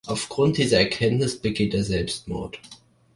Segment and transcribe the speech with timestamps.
[0.07, 2.59] Aufgrund dieser Erkenntnis begeht er Selbstmord.